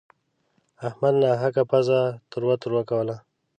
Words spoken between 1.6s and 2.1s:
پزه